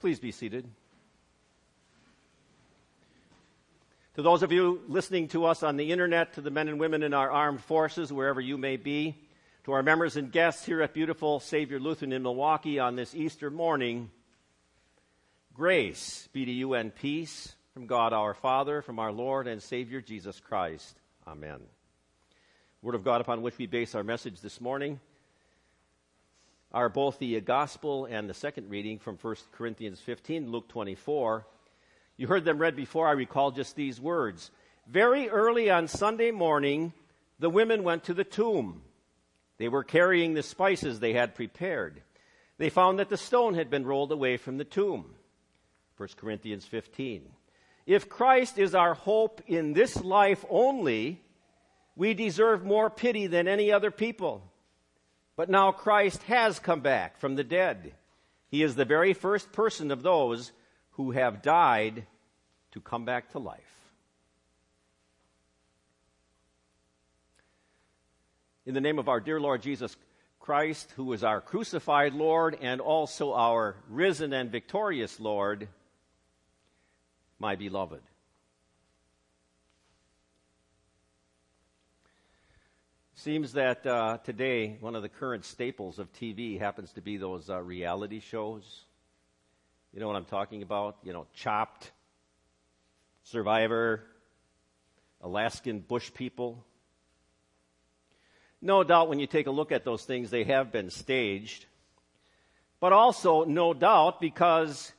Please 0.00 0.18
be 0.18 0.32
seated. 0.32 0.64
To 4.14 4.22
those 4.22 4.42
of 4.42 4.50
you 4.50 4.80
listening 4.88 5.28
to 5.28 5.44
us 5.44 5.62
on 5.62 5.76
the 5.76 5.92
internet, 5.92 6.34
to 6.34 6.40
the 6.40 6.50
men 6.50 6.68
and 6.68 6.80
women 6.80 7.02
in 7.02 7.12
our 7.12 7.30
armed 7.30 7.60
forces, 7.60 8.10
wherever 8.10 8.40
you 8.40 8.56
may 8.56 8.78
be, 8.78 9.14
to 9.64 9.72
our 9.72 9.82
members 9.82 10.16
and 10.16 10.32
guests 10.32 10.64
here 10.64 10.80
at 10.80 10.94
beautiful 10.94 11.38
Savior 11.38 11.78
Lutheran 11.78 12.12
in 12.14 12.22
Milwaukee 12.22 12.78
on 12.78 12.96
this 12.96 13.14
Easter 13.14 13.50
morning, 13.50 14.10
grace 15.52 16.30
be 16.32 16.46
to 16.46 16.50
you 16.50 16.72
and 16.72 16.94
peace 16.94 17.54
from 17.74 17.86
God 17.86 18.14
our 18.14 18.32
Father, 18.32 18.80
from 18.80 18.98
our 18.98 19.12
Lord 19.12 19.46
and 19.46 19.62
Savior 19.62 20.00
Jesus 20.00 20.40
Christ. 20.40 20.98
Amen. 21.26 21.60
Word 22.80 22.94
of 22.94 23.04
God 23.04 23.20
upon 23.20 23.42
which 23.42 23.58
we 23.58 23.66
base 23.66 23.94
our 23.94 24.02
message 24.02 24.40
this 24.40 24.62
morning 24.62 24.98
are 26.72 26.88
both 26.88 27.18
the 27.18 27.40
gospel 27.40 28.04
and 28.04 28.28
the 28.28 28.34
second 28.34 28.70
reading 28.70 28.98
from 28.98 29.16
1 29.16 29.36
Corinthians 29.52 30.00
15, 30.00 30.50
Luke 30.50 30.68
24. 30.68 31.44
You 32.16 32.26
heard 32.28 32.44
them 32.44 32.58
read 32.58 32.76
before. 32.76 33.08
I 33.08 33.12
recall 33.12 33.50
just 33.50 33.74
these 33.74 34.00
words. 34.00 34.50
Very 34.86 35.28
early 35.28 35.70
on 35.70 35.88
Sunday 35.88 36.30
morning, 36.30 36.92
the 37.38 37.50
women 37.50 37.82
went 37.82 38.04
to 38.04 38.14
the 38.14 38.24
tomb. 38.24 38.82
They 39.58 39.68
were 39.68 39.84
carrying 39.84 40.34
the 40.34 40.42
spices 40.42 41.00
they 41.00 41.12
had 41.12 41.34
prepared. 41.34 42.02
They 42.58 42.70
found 42.70 42.98
that 42.98 43.08
the 43.08 43.16
stone 43.16 43.54
had 43.54 43.70
been 43.70 43.86
rolled 43.86 44.12
away 44.12 44.36
from 44.36 44.58
the 44.58 44.64
tomb. 44.64 45.14
1 45.96 46.08
Corinthians 46.16 46.64
15. 46.64 47.28
If 47.86 48.08
Christ 48.08 48.58
is 48.58 48.74
our 48.74 48.94
hope 48.94 49.42
in 49.46 49.72
this 49.72 50.02
life 50.02 50.44
only, 50.48 51.20
we 51.96 52.14
deserve 52.14 52.64
more 52.64 52.90
pity 52.90 53.26
than 53.26 53.48
any 53.48 53.72
other 53.72 53.90
people. 53.90 54.49
But 55.40 55.48
now 55.48 55.72
Christ 55.72 56.22
has 56.24 56.58
come 56.58 56.80
back 56.80 57.16
from 57.16 57.34
the 57.34 57.42
dead. 57.42 57.94
He 58.50 58.62
is 58.62 58.74
the 58.74 58.84
very 58.84 59.14
first 59.14 59.52
person 59.52 59.90
of 59.90 60.02
those 60.02 60.52
who 60.90 61.12
have 61.12 61.40
died 61.40 62.04
to 62.72 62.80
come 62.82 63.06
back 63.06 63.30
to 63.30 63.38
life. 63.38 63.62
In 68.66 68.74
the 68.74 68.82
name 68.82 68.98
of 68.98 69.08
our 69.08 69.18
dear 69.18 69.40
Lord 69.40 69.62
Jesus 69.62 69.96
Christ, 70.40 70.92
who 70.96 71.10
is 71.14 71.24
our 71.24 71.40
crucified 71.40 72.12
Lord 72.12 72.58
and 72.60 72.82
also 72.82 73.32
our 73.32 73.76
risen 73.88 74.34
and 74.34 74.52
victorious 74.52 75.18
Lord, 75.18 75.68
my 77.38 77.56
beloved. 77.56 78.02
Seems 83.22 83.52
that 83.52 83.86
uh, 83.86 84.16
today 84.24 84.78
one 84.80 84.96
of 84.96 85.02
the 85.02 85.10
current 85.10 85.44
staples 85.44 85.98
of 85.98 86.10
TV 86.10 86.58
happens 86.58 86.90
to 86.92 87.02
be 87.02 87.18
those 87.18 87.50
uh, 87.50 87.60
reality 87.60 88.18
shows. 88.18 88.86
You 89.92 90.00
know 90.00 90.06
what 90.06 90.16
I'm 90.16 90.24
talking 90.24 90.62
about? 90.62 90.96
You 91.02 91.12
know, 91.12 91.26
Chopped, 91.34 91.92
Survivor, 93.24 94.04
Alaskan 95.20 95.80
Bush 95.80 96.10
People. 96.14 96.64
No 98.62 98.84
doubt 98.84 99.10
when 99.10 99.18
you 99.18 99.26
take 99.26 99.48
a 99.48 99.50
look 99.50 99.70
at 99.70 99.84
those 99.84 100.02
things, 100.06 100.30
they 100.30 100.44
have 100.44 100.72
been 100.72 100.88
staged. 100.88 101.66
But 102.80 102.94
also, 102.94 103.44
no 103.44 103.74
doubt, 103.74 104.22
because 104.22 104.92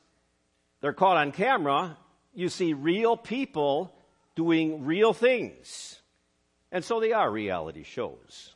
they're 0.80 0.92
caught 0.92 1.16
on 1.16 1.32
camera, 1.32 1.96
you 2.34 2.50
see 2.50 2.72
real 2.72 3.16
people 3.16 3.92
doing 4.36 4.84
real 4.84 5.12
things. 5.12 6.01
And 6.72 6.82
so 6.82 7.00
they 7.00 7.12
are 7.12 7.30
reality 7.30 7.82
shows. 7.84 8.54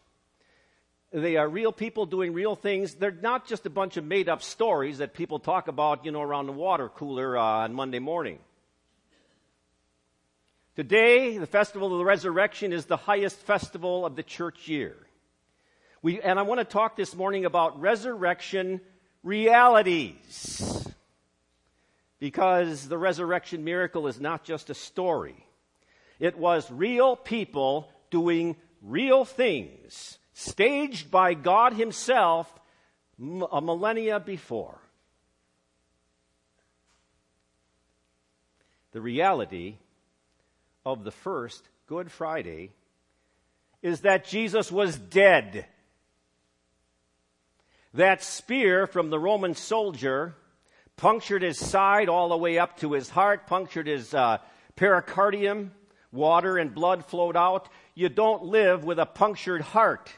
They 1.13 1.37
are 1.37 1.49
real 1.49 1.71
people 1.71 2.07
doing 2.07 2.33
real 2.33 2.57
things. 2.57 2.95
They're 2.95 3.13
not 3.13 3.47
just 3.47 3.67
a 3.67 3.71
bunch 3.71 3.99
of 3.99 4.05
made 4.05 4.29
up 4.29 4.43
stories 4.43 4.99
that 4.99 5.15
people 5.15 5.39
talk 5.39 5.69
about, 5.69 6.05
you 6.05 6.13
know, 6.13 6.23
around 6.23 6.47
the 6.47 6.53
water 6.53 6.89
cooler 6.89 7.37
uh, 7.37 7.43
on 7.43 7.75
Monday 7.75 7.99
morning. 7.99 8.39
Today, 10.77 11.37
the 11.39 11.47
festival 11.47 11.93
of 11.93 11.99
the 11.99 12.05
resurrection 12.05 12.73
is 12.73 12.87
the 12.87 12.97
highest 12.97 13.37
festival 13.37 14.05
of 14.05 14.17
the 14.17 14.23
church 14.23 14.67
year. 14.67 14.97
We, 16.03 16.21
and 16.21 16.39
I 16.39 16.43
want 16.43 16.61
to 16.61 16.65
talk 16.65 16.97
this 16.97 17.15
morning 17.15 17.45
about 17.45 17.81
resurrection 17.81 18.81
realities 19.23 20.87
because 22.19 22.89
the 22.89 22.99
resurrection 22.99 23.65
miracle 23.65 24.07
is 24.07 24.21
not 24.21 24.45
just 24.45 24.71
a 24.71 24.75
story. 24.75 25.47
It 26.19 26.39
was 26.39 26.71
real 26.71 27.17
people 27.17 27.89
doing 28.17 28.57
real 28.81 29.27
things, 29.27 30.19
staged 30.33 31.11
by 31.11 31.35
God 31.35 31.75
Himself 31.75 32.51
a 33.21 33.61
millennia 33.61 34.19
before. 34.19 34.81
The 38.93 39.03
reality 39.03 39.77
of 40.87 41.05
the 41.05 41.11
first 41.11 41.69
Good 41.87 42.11
Friday 42.11 42.71
is 43.83 44.01
that 44.01 44.25
Jesus 44.25 44.73
was 44.73 44.97
dead. 44.97 45.67
That 47.93 48.23
spear 48.23 48.87
from 48.87 49.11
the 49.11 49.19
Roman 49.19 49.55
soldier 49.55 50.35
punctured 50.97 51.43
his 51.43 51.59
side 51.59 52.09
all 52.09 52.31
the 52.31 52.37
way 52.39 52.59
up 52.59 52.79
to 52.79 52.93
his 52.93 53.11
heart, 53.11 53.47
punctured 53.47 53.87
his 53.87 54.15
uh, 54.15 54.39
pericardium. 54.75 55.73
Water 56.17 56.59
and 56.59 56.75
blood 56.75 57.05
flowed 57.05 57.37
out. 57.37 57.69
You 57.95 58.09
don't 58.09 58.45
live 58.45 58.83
with 58.83 58.99
a 58.99 59.07
punctured 59.07 59.61
heart. 59.61 60.11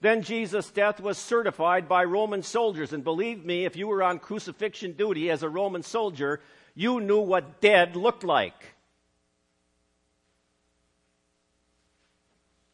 Then 0.00 0.22
Jesus' 0.22 0.70
death 0.70 1.00
was 1.00 1.18
certified 1.18 1.88
by 1.88 2.04
Roman 2.04 2.42
soldiers. 2.42 2.92
And 2.92 3.04
believe 3.04 3.44
me, 3.44 3.64
if 3.64 3.76
you 3.76 3.86
were 3.86 4.02
on 4.02 4.18
crucifixion 4.18 4.92
duty 4.92 5.30
as 5.30 5.42
a 5.42 5.48
Roman 5.48 5.82
soldier, 5.82 6.40
you 6.74 7.00
knew 7.00 7.20
what 7.20 7.60
dead 7.60 7.96
looked 7.96 8.24
like. 8.24 8.74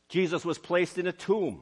Jesus 0.08 0.44
was 0.44 0.58
placed 0.58 0.96
in 0.99 1.06
a 1.06 1.12
tomb, 1.12 1.61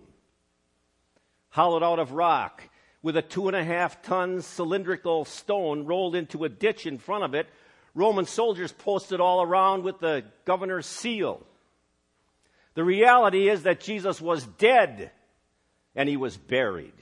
hollowed 1.50 1.82
out 1.82 1.98
of 1.98 2.12
rock 2.12 2.68
with 3.02 3.16
a 3.16 3.22
two 3.22 3.48
and 3.48 3.56
a 3.56 3.64
half 3.64 4.02
ton 4.02 4.42
cylindrical 4.42 5.24
stone 5.24 5.84
rolled 5.86 6.14
into 6.14 6.44
a 6.44 6.48
ditch 6.48 6.86
in 6.86 6.98
front 6.98 7.24
of 7.24 7.34
it. 7.34 7.48
Roman 7.94 8.26
soldiers 8.26 8.72
posted 8.72 9.20
all 9.20 9.42
around 9.42 9.84
with 9.84 9.98
the 10.00 10.24
governor's 10.44 10.86
seal. 10.86 11.46
The 12.74 12.84
reality 12.84 13.48
is 13.48 13.64
that 13.64 13.80
Jesus 13.80 14.20
was 14.20 14.46
dead 14.58 15.10
and 15.94 16.08
he 16.08 16.16
was 16.16 16.36
buried. 16.36 16.94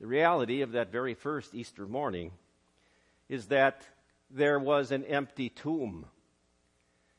The 0.00 0.06
reality 0.06 0.62
of 0.62 0.72
that 0.72 0.92
very 0.92 1.14
first 1.14 1.54
Easter 1.54 1.86
morning 1.86 2.32
is 3.28 3.46
that 3.46 3.82
there 4.30 4.58
was 4.58 4.92
an 4.92 5.04
empty 5.04 5.48
tomb. 5.48 6.06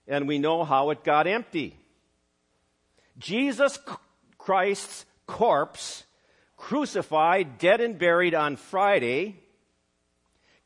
And 0.07 0.27
we 0.27 0.38
know 0.38 0.63
how 0.63 0.89
it 0.89 1.03
got 1.03 1.27
empty. 1.27 1.77
Jesus 3.17 3.79
Christ's 4.38 5.05
corpse, 5.27 6.03
crucified, 6.57 7.57
dead, 7.57 7.79
and 7.79 7.97
buried 7.97 8.35
on 8.35 8.55
Friday, 8.57 9.43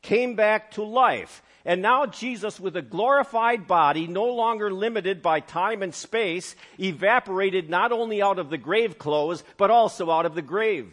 came 0.08 0.36
back 0.36 0.70
to 0.70 0.82
life. 0.82 1.42
And 1.66 1.82
now 1.82 2.06
Jesus, 2.06 2.58
with 2.58 2.76
a 2.76 2.82
glorified 2.82 3.66
body, 3.66 4.06
no 4.06 4.24
longer 4.24 4.72
limited 4.72 5.20
by 5.20 5.40
time 5.40 5.82
and 5.82 5.94
space, 5.94 6.56
evaporated 6.80 7.68
not 7.68 7.92
only 7.92 8.22
out 8.22 8.38
of 8.38 8.48
the 8.48 8.56
grave 8.56 8.98
clothes, 8.98 9.44
but 9.58 9.70
also 9.70 10.10
out 10.10 10.24
of 10.24 10.34
the 10.34 10.40
grave. 10.40 10.90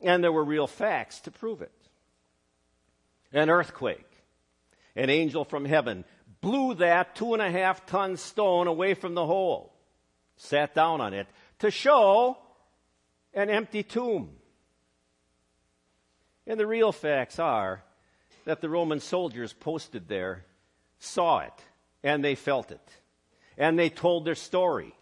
And 0.00 0.24
there 0.24 0.32
were 0.32 0.44
real 0.44 0.66
facts 0.66 1.20
to 1.20 1.30
prove 1.30 1.60
it. 1.60 1.72
An 3.30 3.50
earthquake, 3.50 4.10
an 4.96 5.10
angel 5.10 5.44
from 5.44 5.66
heaven 5.66 6.06
blew 6.40 6.74
that 6.76 7.16
two 7.16 7.34
and 7.34 7.42
a 7.42 7.50
half 7.50 7.84
ton 7.84 8.16
stone 8.16 8.66
away 8.66 8.94
from 8.94 9.12
the 9.12 9.26
hole 9.26 9.74
sat 10.38 10.74
down 10.74 11.02
on 11.02 11.12
it 11.12 11.26
to 11.58 11.70
show 11.70 12.38
an 13.34 13.50
empty 13.50 13.82
tomb. 13.82 14.30
And 16.48 16.58
the 16.58 16.66
real 16.66 16.92
facts 16.92 17.38
are 17.38 17.84
that 18.46 18.62
the 18.62 18.70
Roman 18.70 19.00
soldiers 19.00 19.52
posted 19.52 20.08
there 20.08 20.46
saw 20.98 21.40
it 21.40 21.52
and 22.02 22.24
they 22.24 22.34
felt 22.34 22.70
it. 22.70 22.88
And 23.58 23.78
they 23.78 23.90
told 23.90 24.24
their 24.24 24.34
story. 24.34 24.94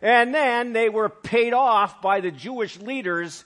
And 0.00 0.34
then 0.34 0.72
they 0.72 0.88
were 0.88 1.10
paid 1.10 1.52
off 1.52 2.00
by 2.00 2.20
the 2.20 2.30
Jewish 2.30 2.78
leaders 2.78 3.44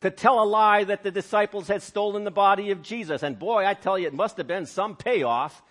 to 0.00 0.10
tell 0.10 0.42
a 0.42 0.44
lie 0.44 0.84
that 0.84 1.04
the 1.04 1.10
disciples 1.10 1.68
had 1.68 1.82
stolen 1.82 2.24
the 2.24 2.30
body 2.30 2.72
of 2.72 2.82
Jesus. 2.82 3.22
And 3.22 3.38
boy, 3.38 3.64
I 3.64 3.74
tell 3.74 3.98
you, 3.98 4.08
it 4.08 4.14
must 4.14 4.36
have 4.36 4.46
been 4.46 4.66
some 4.66 4.96
payoff 4.96 5.62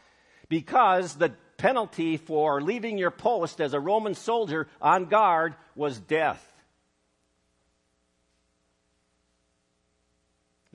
because 0.48 1.16
the 1.16 1.34
penalty 1.58 2.18
for 2.18 2.62
leaving 2.62 2.98
your 2.98 3.12
post 3.12 3.60
as 3.60 3.74
a 3.74 3.80
Roman 3.80 4.16
soldier 4.16 4.68
on 4.82 5.06
guard 5.06 5.56
was 5.76 6.00
death. 6.00 6.54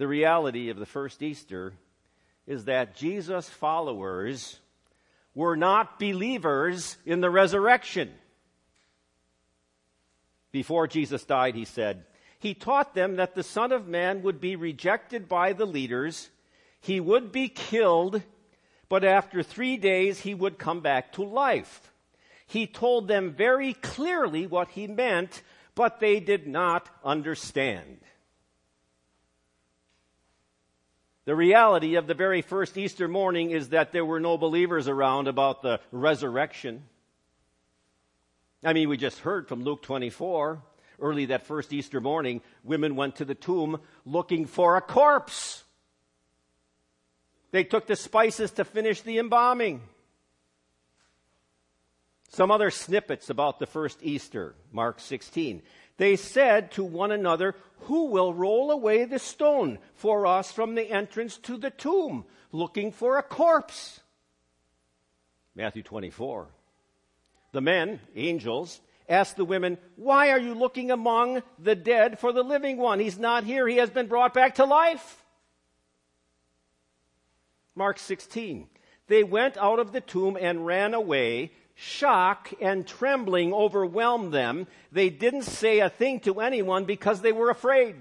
The 0.03 0.09
reality 0.09 0.69
of 0.69 0.81
the 0.81 0.85
first 0.85 1.23
Easter 1.23 1.73
is 2.45 2.65
that 2.65 2.97
Jesus' 2.97 3.49
followers 3.49 4.59
were 5.33 5.57
not 5.57 6.01
believers 6.01 6.97
in 7.07 7.21
the 7.21 7.31
resurrection. 7.31 8.11
Before 10.51 10.89
Jesus 10.89 11.25
died, 11.25 11.55
he 11.55 11.65
said, 11.65 12.03
He 12.41 12.53
taught 12.53 12.97
them 12.97 13.15
that 13.15 13.37
the 13.37 13.45
Son 13.45 13.71
of 13.71 13.87
Man 13.87 14.23
would 14.23 14.41
be 14.41 14.57
rejected 14.57 15.29
by 15.29 15.53
the 15.53 15.67
leaders, 15.67 16.31
he 16.81 16.99
would 16.99 17.31
be 17.31 17.49
killed, 17.49 18.23
but 18.89 19.05
after 19.05 19.41
three 19.45 19.77
days 19.77 20.19
he 20.19 20.35
would 20.35 20.59
come 20.59 20.81
back 20.81 21.13
to 21.13 21.23
life. 21.23 21.93
He 22.45 22.67
told 22.67 23.07
them 23.07 23.35
very 23.35 23.73
clearly 23.73 24.49
what 24.49 24.71
he 24.71 24.89
meant, 24.89 25.43
but 25.77 26.01
they 26.01 26.19
did 26.19 26.49
not 26.49 26.89
understand. 27.05 27.99
The 31.25 31.37
reality 31.37 31.95
of 31.95 32.09
the 32.09 32.15
very 32.15 32.43
first 32.43 32.77
Easter 32.77 33.07
morning 33.07 33.53
is 33.53 33.69
that 33.69 33.93
there 33.93 34.05
were 34.05 34.19
no 34.19 34.37
believers 34.37 34.89
around 34.89 35.29
about 35.29 35.63
the 35.63 35.81
resurrection. 35.93 36.83
I 38.65 38.73
mean, 38.73 38.89
we 38.89 38.97
just 38.97 39.21
heard 39.21 39.47
from 39.47 39.63
Luke 39.63 39.83
24. 39.83 40.63
Early 41.01 41.27
that 41.27 41.47
first 41.47 41.73
Easter 41.73 42.01
morning, 42.01 42.43
women 42.65 42.97
went 42.97 43.17
to 43.17 43.25
the 43.25 43.35
tomb 43.35 43.81
looking 44.05 44.47
for 44.47 44.77
a 44.77 44.81
corpse. 44.81 45.63
They 47.53 47.65
took 47.65 47.87
the 47.87 47.97
spices 47.97 48.51
to 48.53 48.65
finish 48.65 49.01
the 49.03 49.19
embalming. 49.19 49.83
Some 52.31 52.51
other 52.51 52.71
snippets 52.71 53.31
about 53.31 53.59
the 53.59 53.67
first 53.67 53.99
Easter, 54.03 54.55
Mark 54.73 55.01
16. 55.01 55.63
They 56.03 56.17
said 56.17 56.73
to 56.73 56.83
one 56.83 57.13
another, 57.13 57.55
Who 57.83 58.07
will 58.07 58.35
roll 58.35 58.73
away 58.73 59.05
the 59.05 59.21
stone 59.21 59.79
for 59.95 60.27
us 60.27 60.51
from 60.51 60.75
the 60.75 60.91
entrance 60.91 61.37
to 61.45 61.57
the 61.57 61.71
tomb, 61.71 62.25
looking 62.51 62.91
for 62.91 63.19
a 63.19 63.23
corpse? 63.23 64.01
Matthew 65.55 65.85
24. 65.85 66.49
The 67.53 67.61
men, 67.61 68.01
angels, 68.17 68.81
asked 69.09 69.37
the 69.37 69.45
women, 69.45 69.79
Why 69.95 70.31
are 70.31 70.41
you 70.41 70.55
looking 70.55 70.91
among 70.91 71.45
the 71.57 71.77
dead 71.77 72.19
for 72.19 72.33
the 72.33 72.43
living 72.43 72.79
one? 72.79 72.99
He's 72.99 73.17
not 73.17 73.45
here, 73.45 73.69
he 73.69 73.77
has 73.77 73.91
been 73.91 74.09
brought 74.09 74.35
back 74.35 74.57
to 74.57 74.65
life. 74.65 75.25
Mark 77.77 78.01
16. 78.01 78.67
They 79.07 79.23
went 79.23 79.57
out 79.57 79.79
of 79.79 79.93
the 79.93 80.01
tomb 80.01 80.37
and 80.41 80.67
ran 80.67 80.95
away 80.95 81.53
shock 81.83 82.53
and 82.61 82.87
trembling 82.87 83.53
overwhelmed 83.53 84.33
them. 84.33 84.69
They 84.93 85.11
didn't 85.11 85.43
say 85.43 85.81
a 85.81 85.89
thing 85.89 86.21
to 86.21 86.41
anyone 86.41 86.85
because 86.85 87.21
they 87.21 87.33
were 87.33 87.51
afraid. 87.51 87.97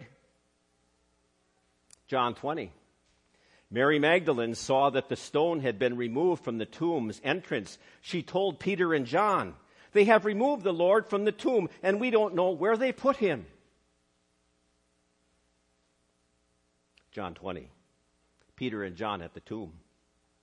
John 2.08 2.36
20. 2.36 2.72
Mary 3.72 4.00
Magdalene 4.00 4.54
saw 4.54 4.90
that 4.92 5.10
the 5.10 5.16
stone 5.16 5.62
had 5.62 5.80
been 5.80 5.98
removed 5.98 6.44
from 6.44 6.58
the 6.58 6.66
tomb's 6.66 7.22
entrance. 7.24 7.80
She 8.02 8.22
told 8.22 8.60
Peter 8.60 8.94
and 8.94 9.06
John, 9.06 9.56
They 9.94 10.04
have 10.04 10.26
removed 10.26 10.64
the 10.64 10.74
Lord 10.74 11.08
from 11.08 11.26
the 11.26 11.32
tomb, 11.32 11.70
and 11.82 12.00
we 12.00 12.12
don't 12.12 12.36
know 12.36 12.52
where 12.52 12.78
they 12.78 12.92
put 12.92 13.16
him. 13.16 13.46
John 17.12 17.34
20. 17.34 17.70
Peter 18.58 18.84
and 18.84 18.96
John 18.96 19.22
at 19.22 19.34
the 19.34 19.40
tomb. 19.40 19.74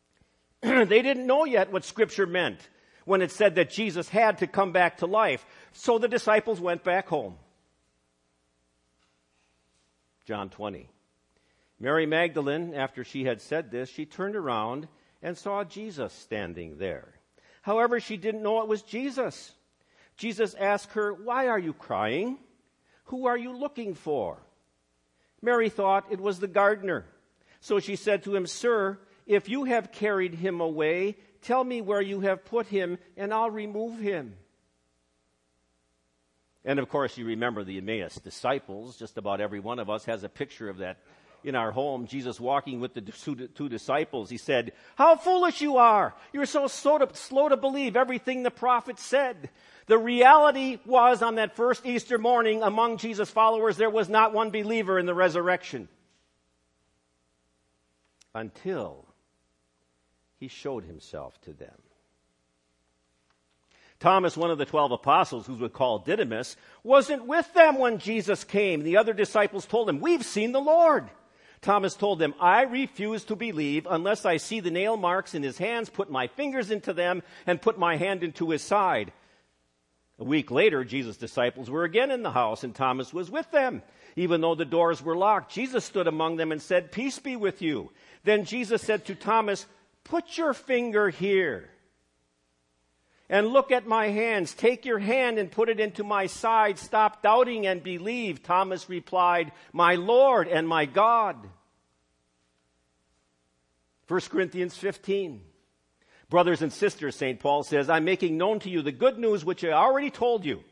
they 0.60 1.02
didn't 1.02 1.26
know 1.26 1.44
yet 1.44 1.70
what 1.70 1.84
Scripture 1.84 2.26
meant 2.26 2.58
when 3.08 3.22
it 3.22 3.30
said 3.30 3.54
that 3.54 3.70
Jesus 3.70 4.06
had 4.10 4.36
to 4.38 4.46
come 4.46 4.70
back 4.70 4.98
to 4.98 5.06
life. 5.06 5.46
So 5.72 5.98
the 5.98 6.08
disciples 6.08 6.60
went 6.60 6.84
back 6.84 7.08
home. 7.08 7.36
John 10.26 10.50
20. 10.50 10.90
Mary 11.80 12.04
Magdalene, 12.04 12.74
after 12.74 13.04
she 13.04 13.24
had 13.24 13.40
said 13.40 13.70
this, 13.70 13.88
she 13.88 14.04
turned 14.04 14.36
around 14.36 14.88
and 15.22 15.38
saw 15.38 15.64
Jesus 15.64 16.12
standing 16.12 16.76
there. 16.76 17.14
However, 17.62 17.98
she 17.98 18.18
didn't 18.18 18.42
know 18.42 18.60
it 18.60 18.68
was 18.68 18.82
Jesus. 18.82 19.52
Jesus 20.18 20.54
asked 20.54 20.92
her, 20.92 21.14
Why 21.14 21.46
are 21.46 21.58
you 21.58 21.72
crying? 21.72 22.36
Who 23.04 23.26
are 23.26 23.38
you 23.38 23.56
looking 23.56 23.94
for? 23.94 24.36
Mary 25.40 25.70
thought 25.70 26.12
it 26.12 26.20
was 26.20 26.40
the 26.40 26.46
gardener. 26.46 27.06
So 27.60 27.80
she 27.80 27.96
said 27.96 28.24
to 28.24 28.36
him, 28.36 28.46
Sir, 28.46 28.98
if 29.26 29.48
you 29.48 29.64
have 29.64 29.92
carried 29.92 30.34
him 30.34 30.60
away, 30.60 31.16
Tell 31.42 31.62
me 31.64 31.80
where 31.80 32.02
you 32.02 32.20
have 32.20 32.44
put 32.44 32.66
him, 32.66 32.98
and 33.16 33.32
I'll 33.32 33.50
remove 33.50 33.98
him. 34.00 34.34
And 36.64 36.78
of 36.78 36.88
course, 36.88 37.16
you 37.16 37.24
remember 37.24 37.64
the 37.64 37.78
Emmaus 37.78 38.16
disciples. 38.16 38.96
Just 38.98 39.16
about 39.16 39.40
every 39.40 39.60
one 39.60 39.78
of 39.78 39.88
us 39.88 40.04
has 40.04 40.24
a 40.24 40.28
picture 40.28 40.68
of 40.68 40.78
that 40.78 40.98
in 41.44 41.54
our 41.54 41.70
home. 41.70 42.06
Jesus 42.06 42.38
walking 42.38 42.80
with 42.80 42.94
the 42.94 43.00
two 43.00 43.68
disciples. 43.68 44.28
He 44.28 44.36
said, 44.36 44.72
How 44.96 45.16
foolish 45.16 45.60
you 45.60 45.76
are! 45.76 46.14
You're 46.32 46.46
so 46.46 46.66
slow 46.66 46.98
to, 46.98 47.14
slow 47.14 47.48
to 47.48 47.56
believe 47.56 47.96
everything 47.96 48.42
the 48.42 48.50
prophet 48.50 48.98
said. 48.98 49.50
The 49.86 49.98
reality 49.98 50.78
was 50.84 51.22
on 51.22 51.36
that 51.36 51.56
first 51.56 51.86
Easter 51.86 52.18
morning 52.18 52.62
among 52.62 52.98
Jesus' 52.98 53.30
followers, 53.30 53.78
there 53.78 53.88
was 53.88 54.10
not 54.10 54.34
one 54.34 54.50
believer 54.50 54.98
in 54.98 55.06
the 55.06 55.14
resurrection. 55.14 55.88
Until 58.34 59.07
he 60.38 60.48
showed 60.48 60.84
himself 60.84 61.40
to 61.42 61.52
them. 61.52 61.74
Thomas, 64.00 64.36
one 64.36 64.52
of 64.52 64.58
the 64.58 64.64
twelve 64.64 64.92
apostles, 64.92 65.46
who 65.46 65.68
called 65.68 66.06
Didymus, 66.06 66.56
wasn't 66.84 67.26
with 67.26 67.52
them 67.54 67.78
when 67.78 67.98
Jesus 67.98 68.44
came. 68.44 68.84
The 68.84 68.96
other 68.96 69.12
disciples 69.12 69.66
told 69.66 69.88
him, 69.88 70.00
We've 70.00 70.24
seen 70.24 70.52
the 70.52 70.60
Lord. 70.60 71.10
Thomas 71.60 71.94
told 71.96 72.20
them, 72.20 72.34
I 72.40 72.62
refuse 72.62 73.24
to 73.24 73.34
believe 73.34 73.88
unless 73.90 74.24
I 74.24 74.36
see 74.36 74.60
the 74.60 74.70
nail 74.70 74.96
marks 74.96 75.34
in 75.34 75.42
his 75.42 75.58
hands, 75.58 75.90
put 75.90 76.08
my 76.08 76.28
fingers 76.28 76.70
into 76.70 76.92
them, 76.92 77.24
and 77.46 77.60
put 77.60 77.76
my 77.76 77.96
hand 77.96 78.22
into 78.22 78.50
his 78.50 78.62
side. 78.62 79.12
A 80.20 80.24
week 80.24 80.52
later, 80.52 80.84
Jesus' 80.84 81.16
disciples 81.16 81.68
were 81.68 81.82
again 81.82 82.12
in 82.12 82.22
the 82.22 82.30
house, 82.30 82.62
and 82.62 82.72
Thomas 82.72 83.12
was 83.12 83.30
with 83.30 83.50
them. 83.50 83.82
Even 84.14 84.40
though 84.40 84.54
the 84.54 84.64
doors 84.64 85.02
were 85.02 85.16
locked, 85.16 85.52
Jesus 85.52 85.84
stood 85.84 86.06
among 86.06 86.36
them 86.36 86.52
and 86.52 86.62
said, 86.62 86.92
Peace 86.92 87.18
be 87.18 87.34
with 87.34 87.60
you. 87.62 87.90
Then 88.24 88.44
Jesus 88.44 88.82
said 88.82 89.04
to 89.06 89.14
Thomas, 89.16 89.66
Put 90.08 90.38
your 90.38 90.54
finger 90.54 91.10
here 91.10 91.68
and 93.28 93.48
look 93.48 93.70
at 93.70 93.86
my 93.86 94.08
hands. 94.08 94.54
Take 94.54 94.86
your 94.86 94.98
hand 94.98 95.38
and 95.38 95.50
put 95.50 95.68
it 95.68 95.80
into 95.80 96.02
my 96.02 96.26
side. 96.26 96.78
Stop 96.78 97.22
doubting 97.22 97.66
and 97.66 97.82
believe. 97.82 98.42
Thomas 98.42 98.88
replied, 98.88 99.52
My 99.72 99.96
Lord 99.96 100.48
and 100.48 100.66
my 100.66 100.86
God. 100.86 101.36
1 104.08 104.20
Corinthians 104.30 104.76
15. 104.76 105.42
Brothers 106.30 106.62
and 106.62 106.72
sisters, 106.72 107.16
St. 107.16 107.38
Paul 107.38 107.62
says, 107.62 107.90
I'm 107.90 108.04
making 108.04 108.38
known 108.38 108.60
to 108.60 108.70
you 108.70 108.82
the 108.82 108.92
good 108.92 109.18
news 109.18 109.44
which 109.44 109.64
I 109.64 109.72
already 109.72 110.10
told 110.10 110.44
you, 110.44 110.62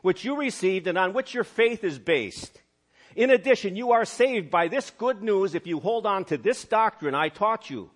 which 0.00 0.24
you 0.24 0.36
received 0.36 0.88
and 0.88 0.98
on 0.98 1.12
which 1.12 1.34
your 1.34 1.44
faith 1.44 1.84
is 1.84 1.98
based. 1.98 2.60
In 3.14 3.30
addition, 3.30 3.76
you 3.76 3.92
are 3.92 4.04
saved 4.04 4.50
by 4.50 4.68
this 4.68 4.90
good 4.90 5.22
news 5.22 5.54
if 5.54 5.66
you 5.66 5.78
hold 5.78 6.06
on 6.06 6.24
to 6.26 6.36
this 6.36 6.64
doctrine 6.64 7.14
I 7.14 7.28
taught 7.28 7.70
you 7.70 7.90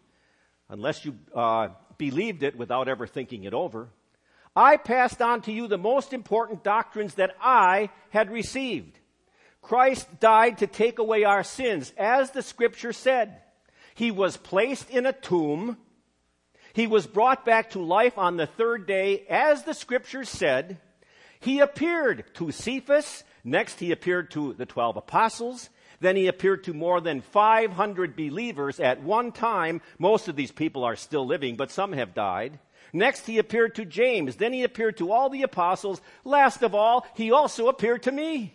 unless 0.68 1.04
you 1.04 1.16
uh, 1.34 1.68
believed 1.98 2.42
it 2.42 2.56
without 2.56 2.88
ever 2.88 3.06
thinking 3.06 3.44
it 3.44 3.54
over. 3.54 3.88
I 4.54 4.76
passed 4.78 5.20
on 5.20 5.42
to 5.42 5.52
you 5.52 5.68
the 5.68 5.78
most 5.78 6.12
important 6.12 6.64
doctrines 6.64 7.14
that 7.14 7.36
I 7.40 7.90
had 8.10 8.30
received. 8.30 8.98
Christ 9.60 10.20
died 10.20 10.58
to 10.58 10.66
take 10.66 10.98
away 10.98 11.24
our 11.24 11.42
sins, 11.42 11.92
as 11.98 12.30
the 12.30 12.42
scripture 12.42 12.92
said. 12.92 13.42
He 13.94 14.10
was 14.10 14.36
placed 14.36 14.90
in 14.90 15.06
a 15.06 15.12
tomb. 15.12 15.76
He 16.72 16.86
was 16.86 17.06
brought 17.06 17.44
back 17.44 17.70
to 17.70 17.80
life 17.82 18.16
on 18.18 18.36
the 18.36 18.46
third 18.46 18.86
day, 18.86 19.26
as 19.28 19.64
the 19.64 19.74
scriptures 19.74 20.28
said. 20.28 20.78
He 21.40 21.60
appeared 21.60 22.24
to 22.34 22.50
Cephas. 22.50 23.24
Next, 23.44 23.78
he 23.78 23.92
appeared 23.92 24.30
to 24.32 24.54
the 24.54 24.66
twelve 24.66 24.96
apostles. 24.96 25.68
Then 26.00 26.16
he 26.16 26.26
appeared 26.26 26.64
to 26.64 26.74
more 26.74 27.00
than 27.00 27.20
500 27.20 28.16
believers 28.16 28.80
at 28.80 29.02
one 29.02 29.32
time. 29.32 29.80
Most 29.98 30.28
of 30.28 30.36
these 30.36 30.52
people 30.52 30.84
are 30.84 30.96
still 30.96 31.26
living, 31.26 31.56
but 31.56 31.70
some 31.70 31.92
have 31.92 32.14
died. 32.14 32.58
Next, 32.92 33.26
he 33.26 33.38
appeared 33.38 33.74
to 33.76 33.84
James. 33.84 34.36
Then 34.36 34.52
he 34.52 34.62
appeared 34.62 34.98
to 34.98 35.12
all 35.12 35.28
the 35.28 35.42
apostles. 35.42 36.00
Last 36.24 36.62
of 36.62 36.74
all, 36.74 37.06
he 37.14 37.32
also 37.32 37.68
appeared 37.68 38.04
to 38.04 38.12
me. 38.12 38.54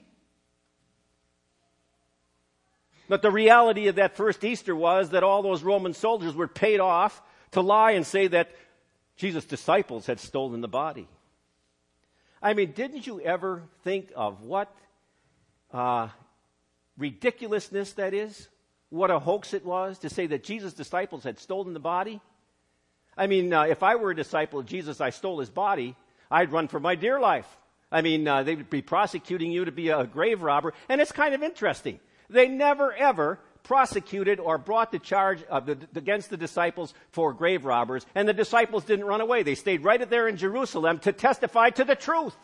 But 3.08 3.22
the 3.22 3.32
reality 3.32 3.88
of 3.88 3.96
that 3.96 4.16
first 4.16 4.44
Easter 4.44 4.76
was 4.76 5.10
that 5.10 5.24
all 5.24 5.44
those 5.44 5.64
Roman 5.64 5.94
soldiers 5.94 6.34
were 6.34 6.48
paid 6.48 6.80
off 6.80 7.22
to 7.52 7.62
lie 7.62 7.92
and 7.92 8.08
say 8.08 8.28
that 8.28 8.52
Jesus' 9.18 9.46
disciples 9.46 10.06
had 10.06 10.20
stolen 10.20 10.62
the 10.62 10.70
body. 10.70 11.08
I 12.42 12.54
mean, 12.54 12.72
didn't 12.72 13.06
you 13.06 13.20
ever 13.20 13.64
think 13.84 14.12
of 14.16 14.42
what 14.44 14.74
uh, 15.74 16.08
ridiculousness 17.02 17.94
that 17.94 18.14
is, 18.14 18.48
what 18.90 19.12
a 19.12 19.20
hoax 19.20 19.54
it 19.54 19.66
was 19.66 19.98
to 20.00 20.10
say 20.10 20.28
that 20.28 20.44
Jesus' 20.44 20.74
disciples 20.74 21.24
had 21.24 21.40
stolen 21.40 21.74
the 21.74 21.80
body. 21.80 22.22
I 23.18 23.28
mean, 23.28 23.52
uh, 23.52 23.64
if 23.64 23.84
I 23.84 23.96
were 23.96 24.12
a 24.12 24.16
disciple 24.16 24.60
of 24.60 24.66
Jesus, 24.66 25.02
I 25.02 25.10
stole 25.10 25.40
his 25.40 25.50
body, 25.50 25.96
I'd 26.30 26.52
run 26.52 26.68
for 26.68 26.80
my 26.80 26.96
dear 26.96 27.20
life. 27.20 27.48
I 27.92 28.02
mean, 28.02 28.28
uh, 28.28 28.44
they 28.44 28.56
would 28.56 28.70
be 28.70 28.82
prosecuting 28.82 29.52
you 29.52 29.66
to 29.66 29.72
be 29.72 29.90
a 29.90 30.06
grave 30.06 30.42
robber. 30.42 30.74
And 30.88 31.02
it's 31.02 31.12
kind 31.12 31.34
of 31.36 31.44
interesting. 31.44 32.00
They 32.30 32.48
never 32.48 32.94
ever 32.94 33.40
prosecuted 33.64 34.40
or 34.40 34.58
brought 34.58 34.92
the 34.92 35.00
charge 35.00 35.42
the, 35.42 35.78
against 35.96 36.30
the 36.30 36.38
disciples 36.38 36.94
for 37.12 37.34
grave 37.34 37.66
robbers, 37.66 38.06
and 38.16 38.28
the 38.28 38.34
disciples 38.34 38.86
didn't 38.86 39.06
run 39.06 39.22
away. 39.22 39.44
They 39.44 39.56
stayed 39.56 39.84
right 39.84 40.10
there 40.10 40.28
in 40.28 40.38
Jerusalem 40.38 41.00
to 41.00 41.12
testify 41.12 41.70
to 41.72 41.84
the 41.84 41.96
truth. 41.96 42.36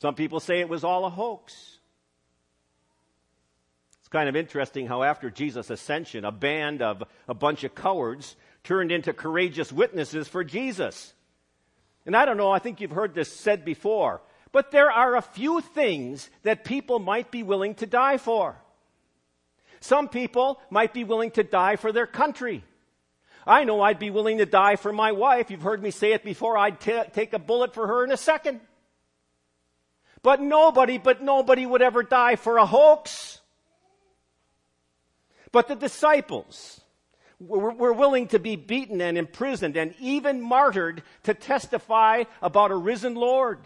Some 0.00 0.14
people 0.14 0.40
say 0.40 0.60
it 0.60 0.68
was 0.68 0.82
all 0.82 1.04
a 1.04 1.10
hoax. 1.10 1.78
It's 4.00 4.08
kind 4.08 4.28
of 4.28 4.36
interesting 4.36 4.86
how 4.86 5.02
after 5.02 5.30
Jesus' 5.30 5.68
ascension, 5.68 6.24
a 6.24 6.32
band 6.32 6.80
of 6.80 7.02
a 7.28 7.34
bunch 7.34 7.64
of 7.64 7.74
cowards 7.74 8.34
turned 8.64 8.92
into 8.92 9.12
courageous 9.12 9.70
witnesses 9.70 10.26
for 10.26 10.42
Jesus. 10.42 11.12
And 12.06 12.16
I 12.16 12.24
don't 12.24 12.38
know, 12.38 12.50
I 12.50 12.60
think 12.60 12.80
you've 12.80 12.90
heard 12.90 13.14
this 13.14 13.30
said 13.30 13.64
before. 13.64 14.22
But 14.52 14.70
there 14.70 14.90
are 14.90 15.16
a 15.16 15.22
few 15.22 15.60
things 15.60 16.30
that 16.44 16.64
people 16.64 16.98
might 16.98 17.30
be 17.30 17.42
willing 17.42 17.74
to 17.76 17.86
die 17.86 18.16
for. 18.16 18.56
Some 19.80 20.08
people 20.08 20.60
might 20.70 20.94
be 20.94 21.04
willing 21.04 21.30
to 21.32 21.44
die 21.44 21.76
for 21.76 21.92
their 21.92 22.06
country. 22.06 22.64
I 23.46 23.64
know 23.64 23.82
I'd 23.82 23.98
be 23.98 24.10
willing 24.10 24.38
to 24.38 24.46
die 24.46 24.76
for 24.76 24.92
my 24.92 25.12
wife. 25.12 25.50
You've 25.50 25.62
heard 25.62 25.82
me 25.82 25.90
say 25.90 26.12
it 26.12 26.24
before. 26.24 26.56
I'd 26.56 26.80
t- 26.80 27.02
take 27.12 27.32
a 27.32 27.38
bullet 27.38 27.74
for 27.74 27.86
her 27.86 28.04
in 28.04 28.12
a 28.12 28.16
second. 28.16 28.60
But 30.22 30.40
nobody, 30.40 30.98
but 30.98 31.22
nobody 31.22 31.64
would 31.64 31.82
ever 31.82 32.02
die 32.02 32.36
for 32.36 32.58
a 32.58 32.66
hoax. 32.66 33.40
But 35.52 35.68
the 35.68 35.74
disciples 35.74 36.80
were, 37.40 37.72
were 37.72 37.92
willing 37.92 38.28
to 38.28 38.38
be 38.38 38.56
beaten 38.56 39.00
and 39.00 39.16
imprisoned 39.16 39.76
and 39.76 39.94
even 39.98 40.40
martyred 40.40 41.02
to 41.24 41.34
testify 41.34 42.24
about 42.42 42.70
a 42.70 42.76
risen 42.76 43.14
Lord 43.14 43.60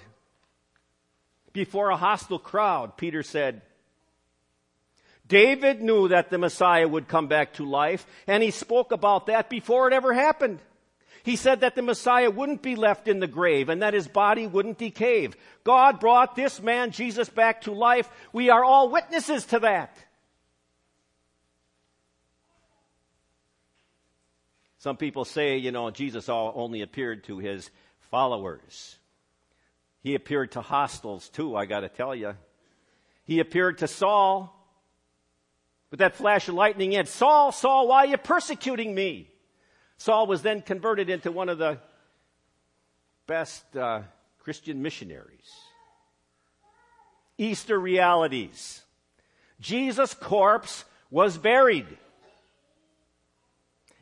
before 1.52 1.90
a 1.90 1.96
hostile 1.96 2.38
crowd, 2.38 2.96
Peter 2.96 3.22
said, 3.22 3.62
David 5.26 5.80
knew 5.80 6.08
that 6.08 6.28
the 6.28 6.36
Messiah 6.36 6.86
would 6.86 7.08
come 7.08 7.28
back 7.28 7.54
to 7.54 7.64
life, 7.64 8.06
and 8.26 8.42
he 8.42 8.50
spoke 8.50 8.92
about 8.92 9.26
that 9.26 9.48
before 9.48 9.86
it 9.88 9.94
ever 9.94 10.12
happened. 10.12 10.58
He 11.24 11.36
said 11.36 11.60
that 11.60 11.74
the 11.74 11.80
Messiah 11.80 12.30
wouldn't 12.30 12.60
be 12.60 12.76
left 12.76 13.08
in 13.08 13.18
the 13.18 13.26
grave 13.26 13.70
and 13.70 13.80
that 13.80 13.94
his 13.94 14.06
body 14.06 14.46
wouldn't 14.46 14.76
decay. 14.76 15.30
God 15.64 15.98
brought 15.98 16.36
this 16.36 16.60
man, 16.60 16.90
Jesus, 16.90 17.30
back 17.30 17.62
to 17.62 17.72
life. 17.72 18.10
We 18.34 18.50
are 18.50 18.62
all 18.62 18.90
witnesses 18.90 19.46
to 19.46 19.60
that. 19.60 19.96
Some 24.76 24.98
people 24.98 25.24
say, 25.24 25.56
you 25.56 25.72
know, 25.72 25.90
Jesus 25.90 26.28
only 26.28 26.82
appeared 26.82 27.24
to 27.24 27.38
his 27.38 27.70
followers. 28.10 28.98
He 30.02 30.14
appeared 30.14 30.52
to 30.52 30.60
hostiles 30.60 31.30
too, 31.30 31.56
I 31.56 31.64
got 31.64 31.80
to 31.80 31.88
tell 31.88 32.14
you. 32.14 32.34
He 33.24 33.40
appeared 33.40 33.78
to 33.78 33.88
Saul 33.88 34.54
with 35.90 36.00
that 36.00 36.16
flash 36.16 36.50
of 36.50 36.54
lightning 36.54 36.92
in. 36.92 37.06
Saul, 37.06 37.50
Saul, 37.50 37.88
why 37.88 38.00
are 38.00 38.08
you 38.08 38.18
persecuting 38.18 38.94
me? 38.94 39.30
Saul 39.96 40.26
was 40.26 40.42
then 40.42 40.62
converted 40.62 41.08
into 41.08 41.32
one 41.32 41.48
of 41.48 41.58
the 41.58 41.78
best 43.26 43.76
uh, 43.76 44.02
Christian 44.38 44.82
missionaries. 44.82 45.50
Easter 47.38 47.78
realities. 47.78 48.82
Jesus' 49.60 50.14
corpse 50.14 50.84
was 51.10 51.38
buried. 51.38 51.86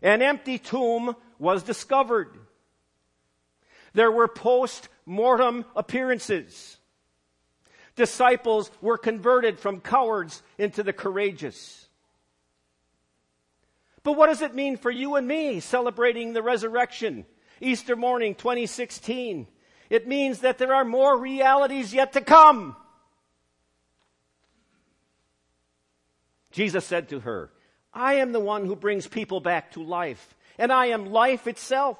An 0.02 0.22
empty 0.22 0.58
tomb 0.58 1.14
was 1.38 1.62
discovered. 1.62 2.36
There 3.94 4.10
were 4.10 4.28
post 4.28 4.88
mortem 5.06 5.64
appearances. 5.76 6.78
Disciples 7.94 8.70
were 8.80 8.98
converted 8.98 9.60
from 9.60 9.80
cowards 9.80 10.42
into 10.58 10.82
the 10.82 10.92
courageous. 10.92 11.86
But 14.04 14.16
what 14.16 14.26
does 14.26 14.42
it 14.42 14.54
mean 14.54 14.76
for 14.76 14.90
you 14.90 15.14
and 15.14 15.26
me 15.28 15.60
celebrating 15.60 16.32
the 16.32 16.42
resurrection? 16.42 17.24
Easter 17.60 17.94
morning 17.94 18.34
2016. 18.34 19.46
It 19.90 20.08
means 20.08 20.40
that 20.40 20.58
there 20.58 20.74
are 20.74 20.84
more 20.84 21.16
realities 21.18 21.94
yet 21.94 22.14
to 22.14 22.20
come. 22.20 22.76
Jesus 26.50 26.84
said 26.84 27.08
to 27.10 27.20
her, 27.20 27.50
I 27.94 28.14
am 28.14 28.32
the 28.32 28.40
one 28.40 28.66
who 28.66 28.74
brings 28.74 29.06
people 29.06 29.40
back 29.40 29.72
to 29.72 29.82
life, 29.82 30.34
and 30.58 30.72
I 30.72 30.86
am 30.86 31.06
life 31.06 31.46
itself. 31.46 31.98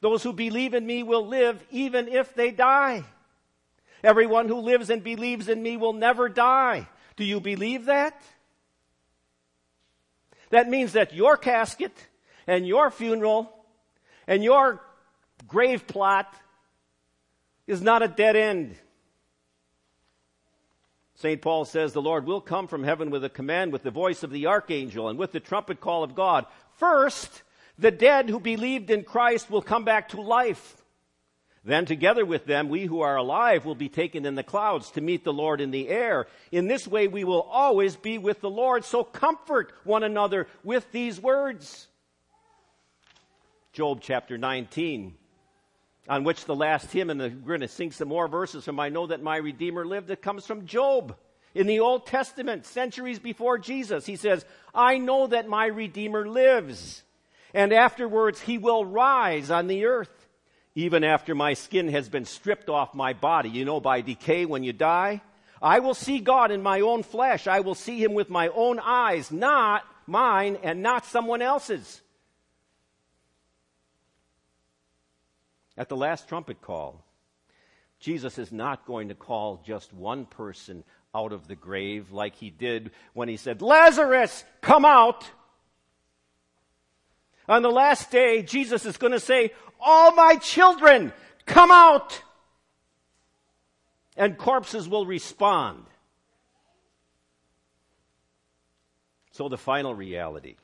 Those 0.00 0.22
who 0.22 0.32
believe 0.32 0.74
in 0.74 0.86
me 0.86 1.02
will 1.02 1.26
live 1.26 1.64
even 1.70 2.08
if 2.08 2.34
they 2.34 2.50
die. 2.50 3.04
Everyone 4.04 4.48
who 4.48 4.60
lives 4.60 4.90
and 4.90 5.02
believes 5.02 5.48
in 5.48 5.62
me 5.62 5.76
will 5.76 5.94
never 5.94 6.28
die. 6.28 6.86
Do 7.16 7.24
you 7.24 7.40
believe 7.40 7.86
that? 7.86 8.20
That 10.50 10.68
means 10.68 10.92
that 10.92 11.14
your 11.14 11.36
casket 11.36 11.92
and 12.46 12.66
your 12.66 12.90
funeral 12.90 13.52
and 14.26 14.42
your 14.42 14.80
grave 15.46 15.86
plot 15.86 16.34
is 17.66 17.82
not 17.82 18.02
a 18.02 18.08
dead 18.08 18.36
end. 18.36 18.76
St. 21.16 21.40
Paul 21.40 21.64
says 21.64 21.92
the 21.92 22.02
Lord 22.02 22.26
will 22.26 22.42
come 22.42 22.68
from 22.68 22.84
heaven 22.84 23.10
with 23.10 23.24
a 23.24 23.30
command, 23.30 23.72
with 23.72 23.82
the 23.82 23.90
voice 23.90 24.22
of 24.22 24.30
the 24.30 24.46
archangel, 24.46 25.08
and 25.08 25.18
with 25.18 25.32
the 25.32 25.40
trumpet 25.40 25.80
call 25.80 26.04
of 26.04 26.14
God. 26.14 26.44
First, 26.76 27.42
the 27.78 27.90
dead 27.90 28.28
who 28.28 28.38
believed 28.38 28.90
in 28.90 29.02
Christ 29.02 29.50
will 29.50 29.62
come 29.62 29.84
back 29.84 30.10
to 30.10 30.20
life. 30.20 30.76
Then 31.66 31.84
together 31.84 32.24
with 32.24 32.46
them, 32.46 32.68
we 32.68 32.84
who 32.84 33.00
are 33.00 33.16
alive 33.16 33.64
will 33.64 33.74
be 33.74 33.88
taken 33.88 34.24
in 34.24 34.36
the 34.36 34.44
clouds 34.44 34.92
to 34.92 35.00
meet 35.00 35.24
the 35.24 35.32
Lord 35.32 35.60
in 35.60 35.72
the 35.72 35.88
air. 35.88 36.28
In 36.52 36.68
this 36.68 36.86
way, 36.86 37.08
we 37.08 37.24
will 37.24 37.42
always 37.42 37.96
be 37.96 38.18
with 38.18 38.40
the 38.40 38.48
Lord. 38.48 38.84
So 38.84 39.02
comfort 39.02 39.72
one 39.82 40.04
another 40.04 40.46
with 40.62 40.92
these 40.92 41.20
words. 41.20 41.88
Job 43.72 43.98
chapter 44.00 44.38
19, 44.38 45.14
on 46.08 46.22
which 46.22 46.44
the 46.44 46.54
last 46.54 46.92
hymn, 46.92 47.10
and 47.10 47.20
we're 47.20 47.30
going 47.30 47.60
to 47.62 47.68
sing 47.68 47.90
some 47.90 48.08
more 48.08 48.28
verses 48.28 48.64
from 48.64 48.78
I 48.78 48.88
Know 48.88 49.08
That 49.08 49.20
My 49.20 49.36
Redeemer 49.36 49.84
Lived, 49.84 50.08
it 50.08 50.22
comes 50.22 50.46
from 50.46 50.66
Job. 50.66 51.16
In 51.52 51.66
the 51.66 51.80
Old 51.80 52.06
Testament, 52.06 52.64
centuries 52.64 53.18
before 53.18 53.58
Jesus, 53.58 54.06
he 54.06 54.14
says, 54.14 54.44
I 54.72 54.98
know 54.98 55.26
that 55.26 55.48
my 55.48 55.66
Redeemer 55.66 56.28
lives 56.28 57.02
and 57.56 57.72
afterwards 57.72 58.40
he 58.42 58.58
will 58.58 58.84
rise 58.84 59.50
on 59.50 59.66
the 59.66 59.86
earth. 59.86 60.10
Even 60.76 61.04
after 61.04 61.34
my 61.34 61.54
skin 61.54 61.88
has 61.88 62.10
been 62.10 62.26
stripped 62.26 62.68
off 62.68 62.94
my 62.94 63.14
body, 63.14 63.48
you 63.48 63.64
know, 63.64 63.80
by 63.80 64.02
decay 64.02 64.44
when 64.44 64.62
you 64.62 64.74
die, 64.74 65.22
I 65.60 65.78
will 65.78 65.94
see 65.94 66.18
God 66.18 66.50
in 66.50 66.62
my 66.62 66.82
own 66.82 67.02
flesh. 67.02 67.46
I 67.46 67.60
will 67.60 67.74
see 67.74 68.00
him 68.00 68.12
with 68.12 68.28
my 68.28 68.48
own 68.48 68.78
eyes, 68.78 69.32
not 69.32 69.84
mine 70.06 70.58
and 70.62 70.82
not 70.82 71.06
someone 71.06 71.40
else's. 71.40 72.02
At 75.78 75.88
the 75.88 75.96
last 75.96 76.28
trumpet 76.28 76.60
call, 76.60 77.02
Jesus 77.98 78.38
is 78.38 78.52
not 78.52 78.84
going 78.84 79.08
to 79.08 79.14
call 79.14 79.62
just 79.64 79.94
one 79.94 80.26
person 80.26 80.84
out 81.14 81.32
of 81.32 81.48
the 81.48 81.56
grave 81.56 82.12
like 82.12 82.36
he 82.36 82.50
did 82.50 82.90
when 83.14 83.30
he 83.30 83.38
said, 83.38 83.62
Lazarus, 83.62 84.44
come 84.60 84.84
out. 84.84 85.24
On 87.48 87.62
the 87.62 87.70
last 87.70 88.10
day, 88.10 88.42
Jesus 88.42 88.84
is 88.84 88.96
going 88.96 89.12
to 89.12 89.20
say, 89.20 89.52
all 89.80 90.12
my 90.12 90.36
children, 90.36 91.12
come 91.44 91.70
out! 91.70 92.22
And 94.16 94.38
corpses 94.38 94.88
will 94.88 95.06
respond. 95.06 95.84
So 99.30 99.48
the 99.48 99.58
final 99.58 99.94
reality. 99.94 100.56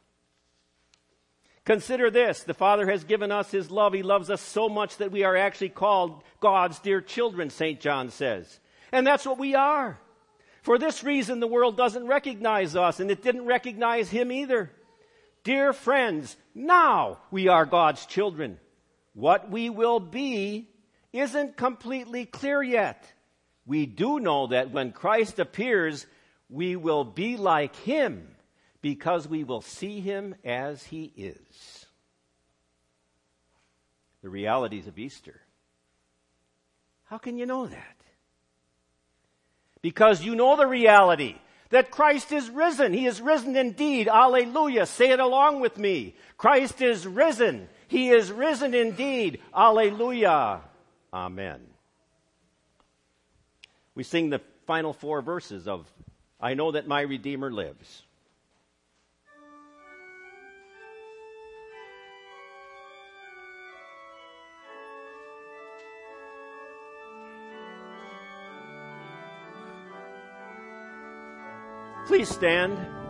Consider 1.65 2.11
this. 2.11 2.43
The 2.43 2.55
Father 2.55 2.91
has 2.91 3.05
given 3.05 3.31
us 3.31 3.51
His 3.51 3.71
love. 3.71 3.93
He 3.93 4.03
loves 4.03 4.31
us 4.31 4.41
so 4.41 4.69
much 4.69 4.97
that 4.97 5.13
we 5.13 5.23
are 5.23 5.37
actually 5.37 5.69
called 5.69 6.23
God's 6.41 6.79
dear 6.81 7.01
children, 7.01 7.51
St. 7.51 7.79
John 7.79 8.11
says. 8.11 8.59
And 8.91 9.07
that's 9.07 9.27
what 9.27 9.39
we 9.39 9.55
are. 9.55 9.99
For 10.63 10.79
this 10.79 11.05
reason, 11.05 11.41
the 11.41 11.47
world 11.47 11.77
doesn't 11.77 12.07
recognize 12.07 12.75
us, 12.75 12.99
and 12.99 13.11
it 13.11 13.23
didn't 13.23 13.47
recognize 13.47 14.11
Him 14.11 14.33
either. 14.33 14.71
Dear 15.45 15.73
friends, 15.73 16.37
now 16.55 17.19
we 17.31 17.49
are 17.49 17.67
God's 17.67 18.07
children. 18.07 18.59
What 19.15 19.51
we 19.51 19.71
will 19.71 19.99
be 19.99 20.69
isn't 21.13 21.57
completely 21.57 22.27
clear 22.27 22.63
yet. 22.63 23.13
We 23.67 23.87
do 23.87 24.21
know 24.21 24.49
that 24.49 24.71
when 24.71 24.93
Christ 24.93 25.39
appears, 25.39 26.07
we 26.49 26.77
will 26.77 27.05
be 27.05 27.37
like 27.37 27.75
him 27.77 28.29
because 28.81 29.27
we 29.27 29.45
will 29.45 29.63
see 29.63 30.01
him 30.01 30.35
as 30.45 30.83
he 30.85 31.13
is. 31.17 31.87
The 34.23 34.29
realities 34.29 34.87
of 34.87 34.99
Easter. 34.99 35.41
How 37.05 37.19
can 37.19 37.37
you 37.37 37.47
know 37.47 37.67
that? 37.67 37.97
Because 39.81 40.23
you 40.23 40.37
know 40.37 40.57
the 40.57 40.67
reality 40.67 41.37
that 41.73 41.91
Christ 41.91 42.33
is 42.33 42.51
risen. 42.51 42.93
He 42.93 43.07
is 43.07 43.21
risen 43.21 43.57
indeed. 43.57 44.07
Alleluia. 44.07 44.85
Say 44.87 45.11
it 45.11 45.21
along 45.21 45.61
with 45.61 45.79
me. 45.79 46.15
Christ 46.37 46.83
is 46.83 47.07
risen. 47.07 47.69
He 47.89 48.11
is 48.11 48.31
risen 48.31 48.75
indeed. 48.75 49.41
Alleluia. 49.55 50.61
Amen. 51.13 51.61
We 53.95 54.05
sing 54.05 54.29
the 54.29 54.43
final 54.67 54.93
four 54.93 55.23
verses 55.23 55.67
of 55.67 55.91
I 56.39 56.55
know 56.55 56.73
that 56.73 56.87
my 56.87 57.01
Redeemer 57.01 57.51
lives. 57.51 58.03
Please 72.13 72.29
stand. 72.29 73.02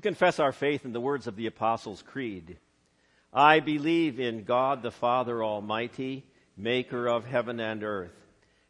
We 0.00 0.02
confess 0.02 0.40
our 0.40 0.52
faith 0.52 0.86
in 0.86 0.94
the 0.94 1.00
words 1.00 1.26
of 1.26 1.36
the 1.36 1.44
Apostles' 1.44 2.00
Creed. 2.00 2.56
I 3.34 3.60
believe 3.60 4.18
in 4.18 4.44
God 4.44 4.82
the 4.82 4.90
Father 4.90 5.44
Almighty, 5.44 6.24
maker 6.56 7.06
of 7.06 7.26
heaven 7.26 7.60
and 7.60 7.84
earth, 7.84 8.16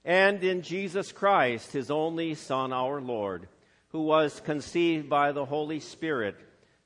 and 0.04 0.42
in 0.42 0.62
Jesus 0.62 1.12
Christ, 1.12 1.70
his 1.70 1.88
only 1.88 2.34
Son, 2.34 2.72
our 2.72 3.00
Lord, 3.00 3.46
who 3.90 4.02
was 4.02 4.40
conceived 4.40 5.08
by 5.08 5.30
the 5.30 5.44
Holy 5.44 5.78
Spirit, 5.78 6.34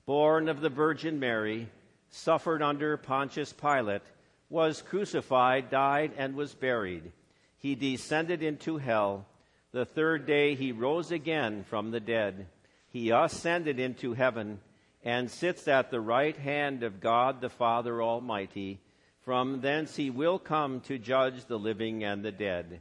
born 0.04 0.50
of 0.50 0.60
the 0.60 0.68
Virgin 0.68 1.18
Mary, 1.18 1.70
suffered 2.10 2.60
under 2.60 2.98
Pontius 2.98 3.54
Pilate, 3.54 4.02
was 4.50 4.82
crucified, 4.82 5.70
died, 5.70 6.12
and 6.18 6.34
was 6.34 6.52
buried. 6.52 7.12
He 7.56 7.74
descended 7.74 8.42
into 8.42 8.76
hell. 8.76 9.24
The 9.72 9.86
third 9.86 10.26
day 10.26 10.54
he 10.54 10.70
rose 10.70 11.12
again 11.12 11.64
from 11.64 11.92
the 11.92 12.00
dead 12.00 12.46
he 12.94 13.10
ascended 13.10 13.80
into 13.80 14.14
heaven 14.14 14.60
and 15.02 15.28
sits 15.28 15.66
at 15.66 15.90
the 15.90 16.00
right 16.00 16.36
hand 16.36 16.84
of 16.84 17.00
God 17.00 17.40
the 17.40 17.50
Father 17.50 18.00
Almighty. 18.00 18.78
From 19.22 19.60
thence 19.60 19.96
he 19.96 20.10
will 20.10 20.38
come 20.38 20.80
to 20.82 20.96
judge 20.96 21.44
the 21.46 21.58
living 21.58 22.04
and 22.04 22.24
the 22.24 22.30
dead. 22.30 22.80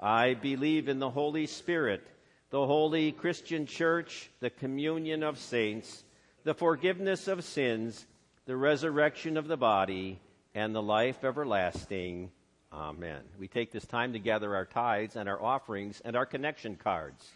I 0.00 0.34
believe 0.34 0.88
in 0.88 0.98
the 0.98 1.10
Holy 1.10 1.46
Spirit, 1.46 2.04
the 2.50 2.66
holy 2.66 3.12
Christian 3.12 3.66
church, 3.66 4.28
the 4.40 4.50
communion 4.50 5.22
of 5.22 5.38
saints, 5.38 6.02
the 6.42 6.54
forgiveness 6.54 7.28
of 7.28 7.44
sins, 7.44 8.04
the 8.46 8.56
resurrection 8.56 9.36
of 9.36 9.46
the 9.46 9.56
body, 9.56 10.18
and 10.56 10.74
the 10.74 10.82
life 10.82 11.22
everlasting. 11.22 12.32
Amen. 12.72 13.20
We 13.38 13.46
take 13.46 13.70
this 13.70 13.86
time 13.86 14.14
to 14.14 14.18
gather 14.18 14.56
our 14.56 14.66
tithes 14.66 15.14
and 15.14 15.28
our 15.28 15.40
offerings 15.40 16.02
and 16.04 16.16
our 16.16 16.26
connection 16.26 16.74
cards. 16.74 17.30